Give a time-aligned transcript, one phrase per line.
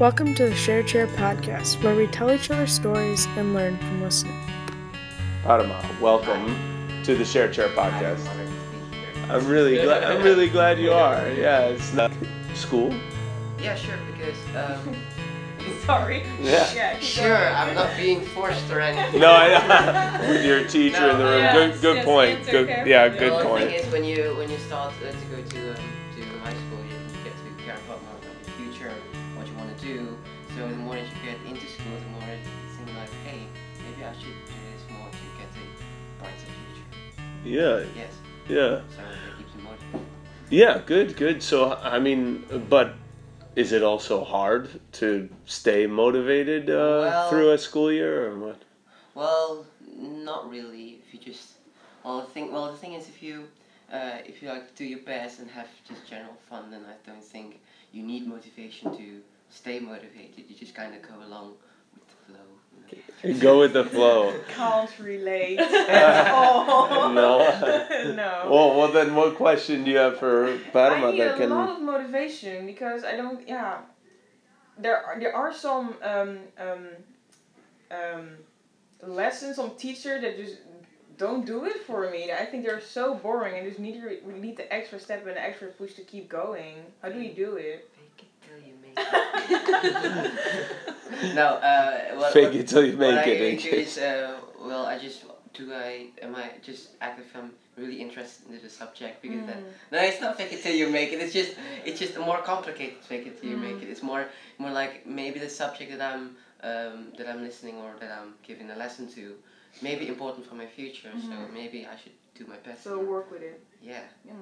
[0.00, 4.02] Welcome to the Share Chair podcast, where we tell each other stories and learn from
[4.02, 4.34] listening.
[5.44, 6.56] Parama, welcome
[7.04, 8.26] to the Share Chair podcast.
[9.28, 10.02] I'm really glad.
[10.04, 11.28] I'm really glad you are.
[11.28, 12.12] Yeah, it's not
[12.54, 12.94] school.
[13.60, 14.96] Yeah, sure, because um,
[15.84, 16.24] Sorry.
[16.40, 16.94] Yeah.
[16.94, 17.36] keep sure.
[17.36, 19.20] I'm not being forced or anything.
[19.20, 21.38] No, I with your teacher in the room.
[21.40, 22.46] yes, Good, good yes, point.
[22.46, 22.90] Good, carefully.
[22.90, 23.64] yeah, good the only point.
[23.66, 25.84] thing is when you when you start uh, to go to um,
[29.94, 30.16] do.
[30.56, 33.40] So the more that you get into school, the more you think like, hey,
[33.84, 36.88] maybe I should do this more to get a brighter future.
[37.44, 38.12] Yeah, Yes,
[38.48, 40.06] yeah, so that keeps you motivated.
[40.50, 40.82] yeah.
[40.84, 41.42] Good, good.
[41.42, 42.94] So I mean, but
[43.56, 48.62] is it also hard to stay motivated uh, Well- through a school year or what?
[49.14, 49.66] Well,
[49.96, 51.00] not really.
[51.06, 51.48] If you just
[52.04, 53.44] well, the thing well the thing is if you
[53.92, 57.24] uh, if you like do your best and have just general fun, then I don't
[57.24, 57.60] think
[57.92, 60.44] you need motivation to stay motivated.
[60.48, 61.54] You just kind of go along
[61.94, 63.02] with the flow.
[63.24, 63.40] You know?
[63.40, 64.34] Go with the flow.
[64.48, 65.58] Can't relate.
[65.62, 67.12] oh.
[67.14, 68.14] No.
[68.14, 68.48] no.
[68.50, 71.50] Well, well, then, what question do you have for Parama I need that a can?
[71.50, 73.46] lot of motivation because I don't.
[73.46, 73.78] Yeah.
[74.78, 76.88] There are there are some um, um,
[77.90, 78.30] um,
[79.06, 80.56] lessons on teacher that just
[81.18, 82.32] don't do it for me.
[82.32, 85.36] I think they're so boring and just need to- we need the extra step and
[85.36, 86.76] the extra push to keep going.
[87.02, 87.90] How do you do it?
[87.94, 89.04] Fake it till you make it.
[91.34, 93.62] no, uh, what, Fake it till you what make I it.
[93.62, 98.00] do is, uh, well, I just do I am I just act if I'm really
[98.00, 99.58] interested in the subject because that
[99.90, 101.20] No, it's not fake it till you make it.
[101.20, 103.88] It's just it's just more complicated fake it till you make it.
[103.88, 104.26] It's more
[104.58, 108.70] more like maybe the subject that I'm um, that I'm listening or that I'm giving
[108.70, 109.34] a lesson to
[109.82, 111.10] may be important for my future.
[111.28, 112.84] So maybe I should do my best.
[112.84, 113.60] So work with it.
[113.82, 114.02] Yeah.
[114.24, 114.34] Yeah.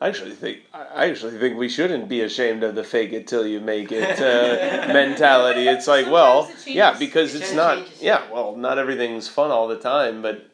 [0.00, 3.46] I actually think I actually think we shouldn't be ashamed of the fake it till
[3.46, 5.66] you make it uh, mentality.
[5.68, 7.78] It's like, well, it yeah, because It it's not.
[7.78, 8.32] changes, Yeah, yeah.
[8.32, 10.50] well, not everything's fun all the time, but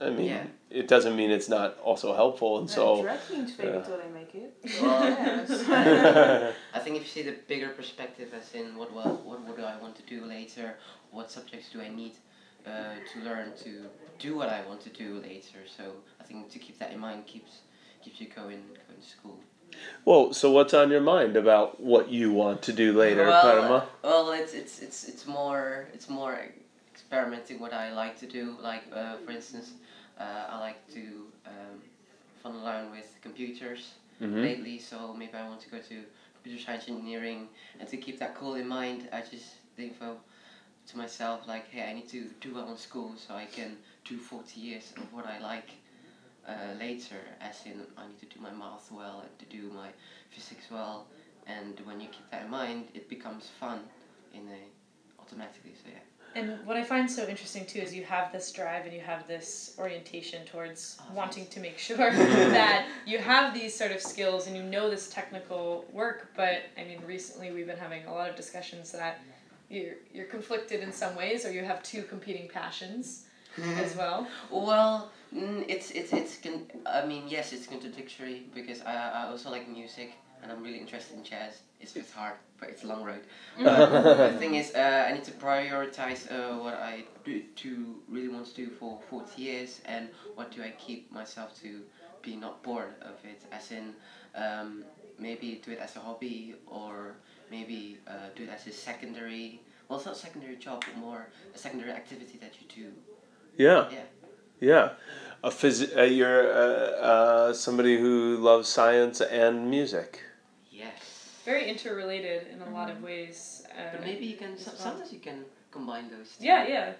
[0.00, 0.44] I mean, Yeah.
[0.70, 2.58] it doesn't mean it's not also helpful.
[2.58, 3.78] And And so, drag queens fake yeah.
[3.80, 4.50] it till they make it.
[4.82, 6.52] Well.
[6.74, 9.62] I think if you see the bigger perspective, as in what well, what what do
[9.64, 10.76] I want to do later?
[11.12, 12.14] What subjects do I need
[12.66, 13.72] uh, to learn to
[14.18, 15.58] do what I want to do later?
[15.76, 15.84] So
[16.20, 17.52] I think to keep that in mind keeps
[18.02, 19.38] keeps you going going to school.
[20.04, 23.84] well, so what's on your mind about what you want to do later, well, Parama?
[24.02, 26.38] Well, it's it's it's it's more it's more
[26.92, 28.56] experimenting what I like to do.
[28.62, 29.72] Like uh, for instance,
[30.18, 31.02] uh, I like to
[31.46, 31.76] um,
[32.42, 34.42] fun around with computers Mhm.
[34.42, 34.78] lately.
[34.78, 35.96] So maybe I want to go to
[36.34, 40.10] computer science engineering, and to keep that cool in mind, I just think for
[40.88, 44.18] to myself like, hey, I need to do well in school so I can do
[44.18, 45.70] forty years of what I like.
[46.46, 49.88] Uh, later, as in I need to do my math well and to do my
[50.30, 51.06] physics well,
[51.46, 53.80] and when you keep that in mind, it becomes fun
[54.32, 55.74] in a automatically.
[55.82, 55.98] So yeah.
[56.40, 59.26] And what I find so interesting too is you have this drive and you have
[59.26, 64.46] this orientation towards Oh, wanting to make sure that you have these sort of skills
[64.46, 66.30] and you know this technical work.
[66.36, 69.20] But I mean, recently we've been having a lot of discussions that
[69.68, 73.26] you're you're conflicted in some ways, or you have two competing passions
[73.62, 74.26] as well.
[74.50, 79.50] Well, mm, it's it's it's con- I mean yes, it's contradictory because I I also
[79.50, 80.12] like music
[80.42, 81.60] and I'm really interested in jazz.
[81.80, 83.22] It's it's hard, but it's a long road.
[83.58, 88.46] the thing is, uh, I need to prioritize uh, what I do to really want
[88.46, 91.80] to do for forty years and what do I keep myself to
[92.22, 93.42] be not bored of it.
[93.52, 93.94] As in,
[94.34, 94.84] um,
[95.18, 97.16] maybe do it as a hobby or
[97.50, 99.60] maybe uh, do it as a secondary.
[99.88, 102.92] Well, it's not a secondary job, but more a secondary activity that you do.
[103.56, 103.88] Yeah.
[103.90, 103.98] Yeah.
[104.60, 104.88] Yeah.
[105.42, 106.60] A phys- uh, you're uh,
[107.10, 110.20] uh, somebody who loves science and music.
[110.70, 110.92] Yes.
[111.44, 113.64] Very interrelated in a lot of ways.
[113.70, 114.58] Uh, But maybe you can.
[114.58, 114.82] Some, well.
[114.82, 116.36] sometimes you can combine those.
[116.38, 116.44] Two.
[116.44, 116.92] Yeah, yeah.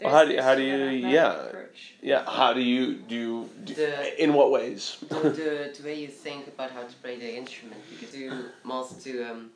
[0.00, 1.46] Well, how do- this how do you- yeah.
[1.48, 1.94] Approach.
[2.02, 2.24] Yeah.
[2.24, 3.14] How do you do?
[3.14, 4.96] You, do The- in what ways?
[5.08, 8.44] the, the, the way you think about how to play the instrument, you can do
[8.64, 9.50] math to um,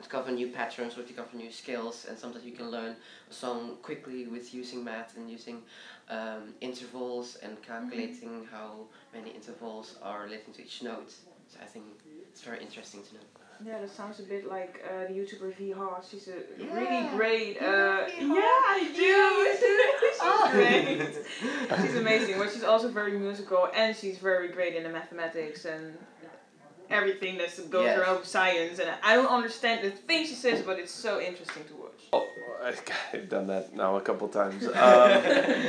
[0.00, 2.96] discover new patterns or discover new skills, and sometimes you can learn
[3.30, 5.62] a song quickly with using math and using
[6.08, 11.12] um, intervals and calculating how many intervals are relating to each note.
[11.48, 11.84] So I think
[12.30, 13.20] it's very interesting to know.
[13.64, 16.04] Yeah, that sounds a bit like uh, the YouTuber Vi Hart.
[16.10, 16.74] She's a Yeah.
[16.74, 17.58] really great.
[17.62, 19.56] Uh, yeah, I do.
[20.10, 20.48] she's Oh.
[20.50, 21.16] great.
[21.80, 25.96] She's amazing, but she's also very musical and she's very great in the mathematics and
[26.92, 27.98] everything that goes Yes.
[27.98, 28.78] around with science.
[28.78, 32.00] And I don't understand the things she says, but it's so interesting to watch.
[32.12, 32.26] Oh,
[32.64, 32.74] I-
[33.16, 34.66] I've done that now a couple times.
[34.66, 35.22] Um,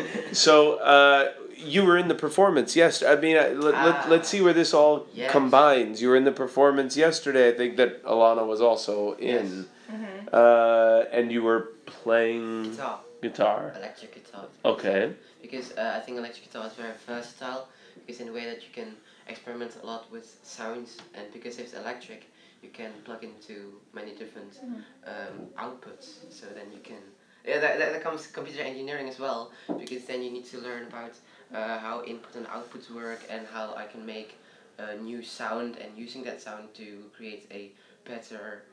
[0.33, 3.01] so uh, you were in the performance yes.
[3.03, 3.85] I mean, uh, let, Ah.
[3.85, 5.31] let, let's see where this all Yes.
[5.31, 6.01] combines.
[6.01, 7.49] You were in the performance yesterday.
[7.49, 9.65] I think that Alana was also in.
[9.89, 10.33] Yes.
[10.33, 13.73] Uh, and you were playing Guitar, guitar.
[13.77, 14.45] electric guitar.
[14.65, 15.13] Okay.
[15.41, 17.67] Because uh, I think electric guitar is very versatile.
[18.05, 18.95] Because in a way that you can
[19.27, 22.27] experiment a lot with sounds, and because it's electric,
[22.61, 24.59] you can plug into many different
[25.05, 26.07] um, outputs.
[26.29, 27.01] So then you can.
[27.45, 29.51] Yeah, that, that, that comes computer engineering as well.
[29.77, 31.11] Because then you need to learn about
[31.53, 34.35] uh, how input and outputs work, and how I can make
[34.77, 37.71] a new sound, and using that sound to create a
[38.05, 38.63] better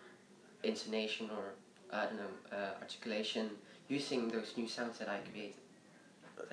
[0.63, 1.55] intonation or
[1.93, 3.51] I don't know uh, articulation
[3.89, 5.55] using those new sounds that I created.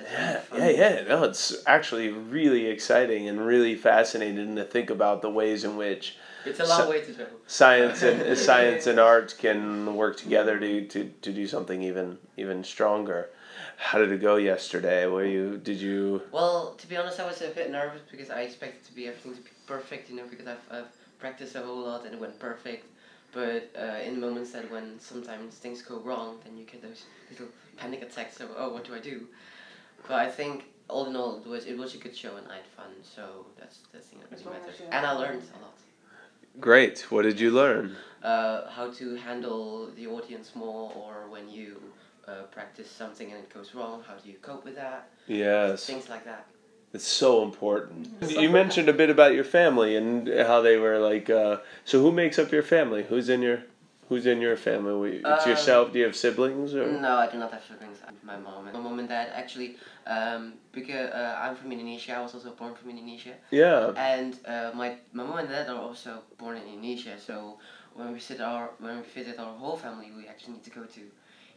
[0.02, 1.02] Yeah, yeah, yeah.
[1.08, 6.18] No, it's actually really exciting and really fascinating to think about the ways in which
[6.46, 10.86] It's a long So- way to science and science and art can work together to,
[10.88, 13.30] to, to do something even even stronger.
[13.78, 15.06] How did it go yesterday?
[15.06, 18.42] Were you did you Well, to be honest, I was a bit nervous because I
[18.42, 21.82] expected to be everything to be perfect, you know, because I've, I've practiced a whole
[21.82, 22.86] lot and it went perfect.
[23.34, 27.04] But uh, in the moments that when sometimes things go wrong, then you get those
[27.30, 29.28] little panic attacks of oh, what do I do?
[30.04, 32.56] But I think all in all, it was it was a good show and I
[32.56, 34.76] had fun, so that's the thing that really matters.
[34.92, 35.74] And I learned a lot.
[36.60, 37.06] Great.
[37.12, 37.96] What did you learn?
[38.24, 41.82] uh, how to handle the audience more, or when you
[42.28, 45.10] uh, practice something and it goes wrong, how do you cope with that?
[45.28, 45.86] Yes.
[45.86, 46.46] Things like that.
[46.94, 48.10] It's so important.
[48.28, 51.30] You mentioned a bit about your family and how they were like.
[51.30, 53.04] Uh, so who makes up your family?
[53.04, 53.64] Who's in your
[54.10, 55.18] Who's in your family?
[55.18, 55.92] It's Um, yourself.
[55.92, 56.88] Do you have siblings or?
[56.88, 58.00] No, I do not have siblings.
[58.08, 59.76] I'm my mom and my mom and dad actually.
[60.06, 63.92] Um, because uh, I'm from Indonesia, I was also born from Indonesia, Yeah.
[63.98, 67.20] and uh, my my mom and dad are also born in Indonesia.
[67.20, 67.60] So
[67.96, 70.84] when we visit our when we visit our whole family, we actually need to go
[70.88, 71.02] to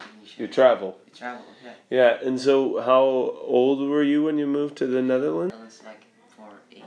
[0.03, 0.35] Indonesia.
[0.43, 0.99] You travel.
[1.07, 2.19] We travel, yeah.
[2.19, 2.27] Yeah.
[2.27, 3.03] And so, how
[3.47, 5.53] old were you when you moved to the Netherlands?
[5.55, 6.03] And it's like
[6.35, 6.83] for eight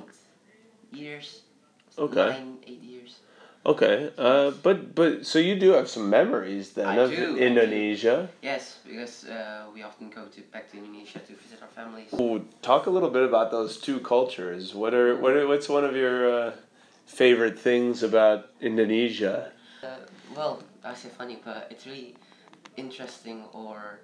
[0.93, 1.43] years.
[1.97, 2.29] Okay.
[2.37, 3.24] Nine, eight years.
[3.67, 4.11] Okay.
[4.19, 8.29] Uh, but but so you do have some memories then I of do, Indonesia.
[8.43, 12.13] Yes, because uh, we often go to back to Indonesia to visit our families.
[12.13, 14.75] Ooh, talk a little bit about those two cultures.
[14.75, 16.53] What are what are, what's one of your uh,
[17.07, 19.53] favorite things about Indonesia?
[19.83, 20.05] Uh,
[20.37, 22.17] well, I say funny, but it's really
[22.77, 24.01] interesting, or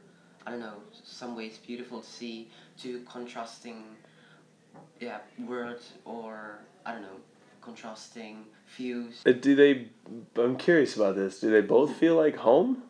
[0.46, 2.48] I don't know, some ways beautiful to see
[2.80, 3.84] two contrasting,
[5.00, 7.20] yeah, words, or I don't know,
[7.60, 8.44] contrasting
[8.76, 9.22] views.
[9.26, 9.88] Uh, Do they?
[10.36, 11.40] I'm curious about this.
[11.40, 12.82] Do they both feel like home,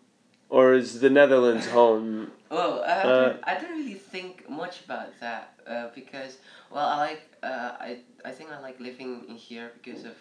[0.49, 2.32] or is the Netherlands home?
[2.50, 6.38] Oh, uh, I, Uh, don't, I don't really think much about that uh, because,
[6.70, 10.17] well, I like uh, I I think I like living in here because of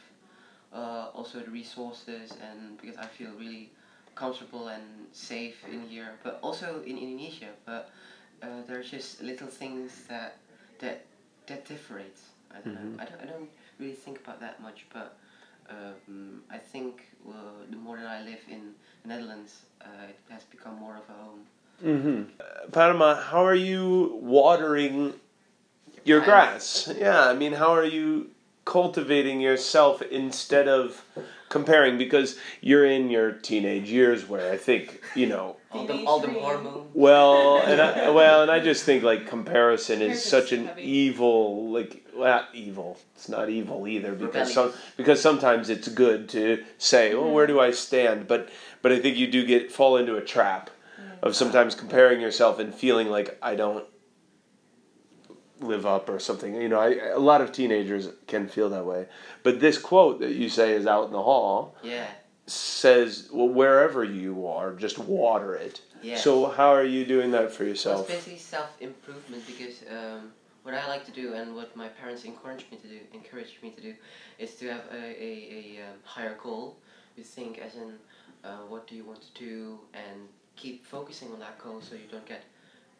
[0.73, 3.71] uh, also the resources and because I feel really
[4.15, 7.51] comfortable and safe in here, but also in Indonesia.
[7.65, 7.89] But
[8.43, 10.37] uh, there's just little things that
[10.79, 11.05] that
[11.47, 12.29] that differentiate.
[12.53, 13.01] I don't know.
[13.01, 13.49] I don't, I don't
[13.79, 15.17] really think about that much, but.
[15.69, 17.33] Um, I think uh,
[17.69, 18.73] the more that I live in
[19.03, 21.41] the Netherlands, uh, it has become more of a home.
[21.85, 22.23] Mm-hmm.
[22.41, 25.13] Uh, Parama, how are you watering
[26.05, 26.91] your grass?
[26.97, 28.31] Yeah, I mean, how are you
[28.65, 31.05] cultivating yourself instead of
[31.49, 31.97] comparing?
[31.97, 35.57] Because you're in your teenage years where I think you know.
[35.71, 36.89] all the all the hormones.
[36.93, 40.83] Well, and I, well, and I just think like comparison is such an heavy.
[40.83, 42.97] evil, like well, not evil.
[43.15, 47.59] It's not evil either because some because sometimes it's good to say, well, where do
[47.59, 48.27] I stand?
[48.27, 48.49] But
[48.81, 50.69] but I think you do get fall into a trap
[51.21, 53.85] of sometimes comparing yourself and feeling like I don't
[55.61, 56.55] live up or something.
[56.55, 59.07] You know, I, a lot of teenagers can feel that way.
[59.43, 62.07] But this quote that you say is out in the hall Yeah,
[62.47, 65.81] says, well, wherever you are, just water it.
[66.01, 66.17] yeah.
[66.17, 68.07] So how are you doing that for Well, it's yourself?
[68.07, 70.31] basically self improvement because um,
[70.63, 73.71] what I like to do and what my parents encourage me to do, encourage me
[73.71, 73.93] to do,
[74.37, 76.77] is to have a, a, a um, higher goal.
[77.17, 77.93] You think as in,
[78.43, 80.21] uh, what do you want to do, and
[80.55, 82.43] keep focusing on that goal so you don't get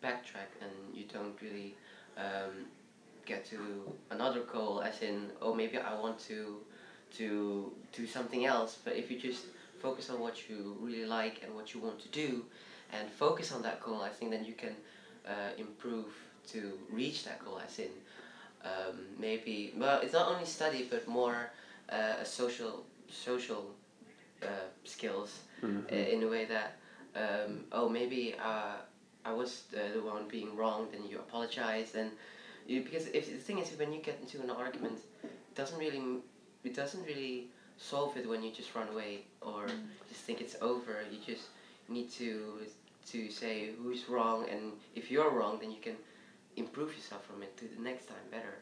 [0.01, 1.75] backtracked and you don't really
[2.18, 2.66] um,
[3.25, 3.58] get to
[4.12, 6.58] another goal as in, oh maybe I want to
[7.18, 8.78] to do something else.
[8.84, 9.46] But if you just
[9.82, 12.46] focus on what you really like and what you want to do,
[12.92, 14.75] and focus on that goal, I think then you can
[15.28, 16.12] uh, improve
[16.51, 17.60] to reach that goal.
[17.66, 17.89] As in,
[18.63, 21.51] um, maybe well, it's not only study, but more
[21.92, 23.66] uh, a social social
[24.44, 24.46] uh,
[24.84, 25.92] skills Mhm.
[25.92, 26.72] uh, in a way that
[27.16, 28.78] um, oh maybe uh,
[29.29, 32.09] I was the, the one being wrong, then you apologize, and
[32.67, 36.01] you, because if the thing is when you get into an argument, it doesn't really
[36.63, 39.67] it doesn't really solve it when you just run away or
[40.09, 40.95] just think it's over.
[41.12, 41.48] You just
[41.88, 42.65] need to
[43.12, 45.95] to say who's wrong, and if you're wrong, then you can
[46.57, 48.55] improve yourself from it to the next time better.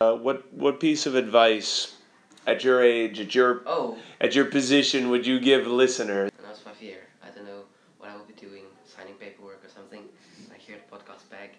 [0.00, 1.96] Uh, what what piece of advice
[2.46, 6.31] at your age, at your Oh, at your position, would you give listeners?
[9.74, 10.02] something.
[10.54, 11.56] I hear the podcast back,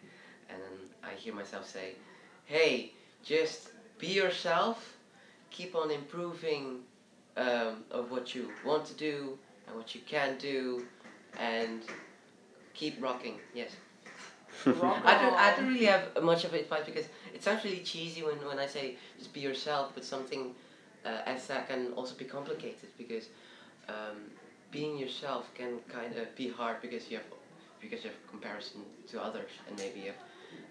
[0.50, 1.96] and then I hear myself say,
[2.46, 2.94] "Hey,
[3.24, 4.98] just be yourself.
[5.52, 6.80] Keep on improving
[7.38, 10.86] um, of what you want to do and what you can do,
[11.40, 11.82] and
[12.74, 13.72] keep rocking." Yes.
[14.66, 15.34] Rock I don't.
[15.34, 18.68] I don't really have much of advice because it sounds really cheesy when, when I
[18.68, 20.54] say just be yourself, but something
[21.06, 23.26] uh, as that can also be complicated because
[23.90, 24.18] um,
[24.72, 27.26] being yourself can kind of be hard because you have
[27.84, 30.16] because of comparison to others and maybe of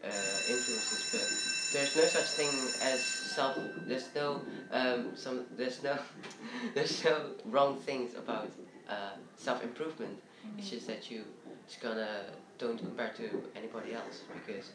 [0.05, 0.09] uh,
[0.49, 1.27] influences, but
[1.73, 2.51] there's no such thing
[2.83, 3.57] as self.
[3.87, 4.43] There's no
[4.73, 5.45] um, some.
[5.57, 5.99] There's no
[6.75, 8.51] there's no wrong things about
[8.89, 10.19] uh, self improvement.
[10.59, 11.25] It's just that you
[11.69, 12.25] just gonna
[12.59, 14.73] don't compare to anybody else because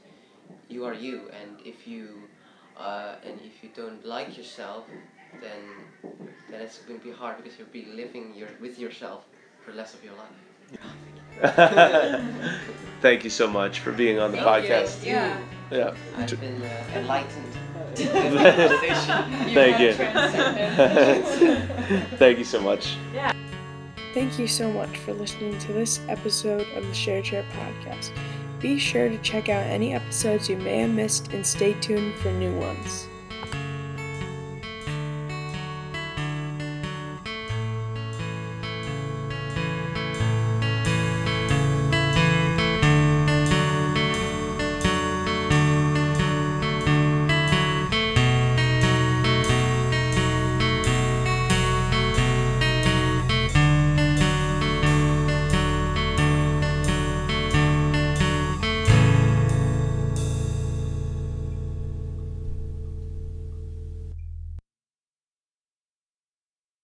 [0.69, 2.23] you are you, and if you
[2.77, 4.85] uh, and if you don't like yourself,
[5.41, 5.63] then
[6.49, 9.25] then it's going to be hard because you'll be living your with yourself
[9.63, 10.37] for the rest of your life.
[13.01, 14.71] Thank you so much for being on the Thank you.
[14.73, 15.05] podcast.
[15.05, 15.37] Yeah.
[15.71, 15.93] Yeah.
[16.15, 17.45] I've been uh, enlightened.
[17.89, 19.53] with the conversation.
[19.53, 19.93] Thank you.
[22.17, 22.95] Thank you so much.
[23.13, 23.33] Yeah.
[24.13, 28.11] Thank you so much for listening to this episode of the Share Chair podcast.
[28.59, 32.31] Be sure to check out any episodes you may have missed and stay tuned for
[32.31, 33.06] new ones.